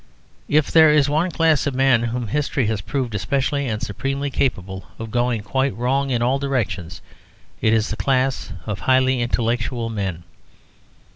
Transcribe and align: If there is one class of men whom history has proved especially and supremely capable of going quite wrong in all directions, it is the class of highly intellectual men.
If 0.49 0.71
there 0.71 0.89
is 0.89 1.09
one 1.11 1.29
class 1.29 1.67
of 1.67 1.75
men 1.75 2.01
whom 2.05 2.25
history 2.29 2.65
has 2.65 2.81
proved 2.81 3.13
especially 3.13 3.67
and 3.67 3.83
supremely 3.83 4.31
capable 4.31 4.85
of 4.97 5.11
going 5.11 5.43
quite 5.43 5.75
wrong 5.77 6.09
in 6.09 6.23
all 6.23 6.39
directions, 6.39 7.03
it 7.61 7.71
is 7.71 7.89
the 7.91 7.95
class 7.95 8.51
of 8.65 8.79
highly 8.79 9.21
intellectual 9.21 9.91
men. 9.91 10.23